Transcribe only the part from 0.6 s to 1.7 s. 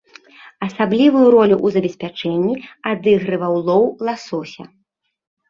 Асаблівую ролю